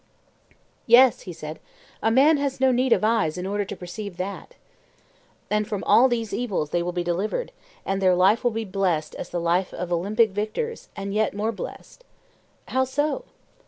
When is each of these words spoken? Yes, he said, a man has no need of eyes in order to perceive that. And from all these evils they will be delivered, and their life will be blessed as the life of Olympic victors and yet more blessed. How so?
Yes, 0.87 1.21
he 1.29 1.31
said, 1.31 1.59
a 2.01 2.09
man 2.09 2.37
has 2.37 2.59
no 2.59 2.71
need 2.71 2.91
of 2.91 3.03
eyes 3.03 3.37
in 3.37 3.45
order 3.45 3.63
to 3.65 3.75
perceive 3.75 4.17
that. 4.17 4.55
And 5.47 5.67
from 5.67 5.83
all 5.83 6.07
these 6.07 6.33
evils 6.33 6.71
they 6.71 6.81
will 6.81 6.91
be 6.91 7.03
delivered, 7.03 7.51
and 7.85 8.01
their 8.01 8.15
life 8.15 8.43
will 8.43 8.49
be 8.49 8.65
blessed 8.65 9.13
as 9.13 9.29
the 9.29 9.39
life 9.39 9.71
of 9.75 9.93
Olympic 9.93 10.31
victors 10.31 10.89
and 10.95 11.13
yet 11.13 11.35
more 11.35 11.51
blessed. 11.51 12.03
How 12.69 12.83
so? 12.83 13.25